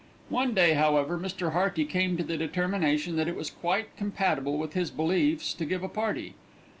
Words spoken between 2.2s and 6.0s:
the determination that it was quite compatible with his beliefs to give a